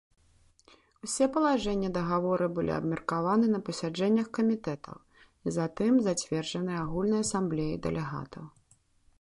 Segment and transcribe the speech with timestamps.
[1.07, 4.97] Усе палажэнні дагавора былі абмеркаваны на пасяджэннях камітэтаў
[5.47, 8.43] і затым зацверджаны агульнай асамблеяй дэлегатаў.